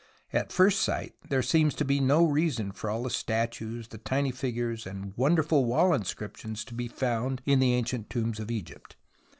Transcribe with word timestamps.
At 0.33 0.51
first 0.51 0.79
sight 0.81 1.13
there 1.29 1.43
seems 1.43 1.75
to 1.75 1.85
be 1.85 1.99
no 1.99 2.25
reason 2.25 2.71
for 2.71 2.89
all 2.89 3.03
the 3.03 3.11
statues, 3.11 3.89
the 3.89 3.99
tiny 3.99 4.31
figures, 4.31 4.87
and 4.87 5.15
wonderful 5.15 5.65
wall 5.65 5.93
inscriptions 5.93 6.65
to 6.65 6.73
be 6.73 6.87
found 6.87 7.43
in 7.45 7.59
the 7.59 7.75
ancient 7.75 8.09
tombs 8.09 8.39
of 8.39 8.49
Egypt. 8.49 8.95